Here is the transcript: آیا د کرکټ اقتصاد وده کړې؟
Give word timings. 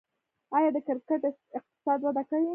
آیا 0.57 0.69
د 0.75 0.77
کرکټ 0.87 1.21
اقتصاد 1.57 1.99
وده 2.03 2.23
کړې؟ 2.29 2.43